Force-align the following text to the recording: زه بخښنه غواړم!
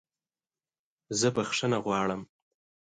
زه 1.19 1.27
بخښنه 1.35 1.77
غواړم! 1.85 2.21